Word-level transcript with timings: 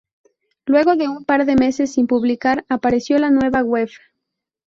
Luego 0.65 0.95
de 0.95 1.07
un 1.07 1.25
par 1.25 1.45
de 1.45 1.53
meses 1.55 1.93
sin 1.93 2.07
publicar, 2.07 2.65
apareció 2.69 3.17
con 3.17 3.21
la 3.21 3.29
nueva 3.29 3.61
web. 3.61 3.89